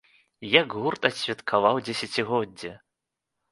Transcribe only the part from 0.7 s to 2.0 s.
гурт адсвяткаваў